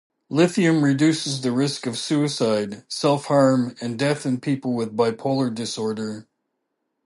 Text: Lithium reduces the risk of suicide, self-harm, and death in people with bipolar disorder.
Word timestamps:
Lithium 0.29 0.83
reduces 0.83 1.41
the 1.41 1.51
risk 1.51 1.85
of 1.85 1.95
suicide, 1.95 2.83
self-harm, 2.91 3.75
and 3.81 3.99
death 3.99 4.25
in 4.25 4.39
people 4.39 4.73
with 4.73 4.97
bipolar 4.97 5.53
disorder. 5.53 6.27